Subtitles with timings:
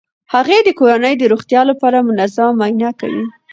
[0.33, 3.25] هغې د کورنۍ د روغتیا لپاره منظمه معاینه کوي.